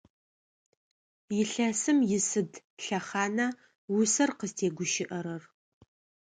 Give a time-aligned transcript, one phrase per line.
[1.39, 2.51] Илъэсым исыд
[2.83, 3.47] лъэхъана
[3.95, 5.43] усэр къызтегущыӏэрэр?